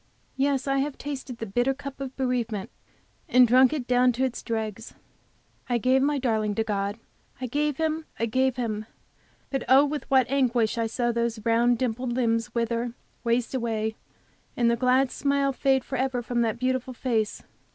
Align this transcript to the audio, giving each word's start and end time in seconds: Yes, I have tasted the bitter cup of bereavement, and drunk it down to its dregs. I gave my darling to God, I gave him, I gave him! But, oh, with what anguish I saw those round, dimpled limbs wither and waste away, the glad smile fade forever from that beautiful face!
Yes, 0.35 0.65
I 0.67 0.79
have 0.79 0.97
tasted 0.97 1.37
the 1.37 1.45
bitter 1.45 1.75
cup 1.75 2.01
of 2.01 2.15
bereavement, 2.17 2.71
and 3.29 3.47
drunk 3.47 3.71
it 3.71 3.85
down 3.85 4.11
to 4.13 4.23
its 4.23 4.41
dregs. 4.41 4.95
I 5.69 5.77
gave 5.77 6.01
my 6.01 6.17
darling 6.17 6.55
to 6.55 6.63
God, 6.63 6.97
I 7.39 7.45
gave 7.45 7.77
him, 7.77 8.05
I 8.17 8.25
gave 8.25 8.55
him! 8.55 8.87
But, 9.51 9.63
oh, 9.69 9.85
with 9.85 10.09
what 10.09 10.25
anguish 10.27 10.79
I 10.79 10.87
saw 10.87 11.11
those 11.11 11.45
round, 11.45 11.77
dimpled 11.77 12.13
limbs 12.13 12.55
wither 12.55 12.81
and 12.81 12.93
waste 13.23 13.53
away, 13.53 13.95
the 14.55 14.75
glad 14.75 15.11
smile 15.11 15.53
fade 15.53 15.83
forever 15.83 16.23
from 16.23 16.41
that 16.41 16.57
beautiful 16.57 16.95
face! 16.95 17.43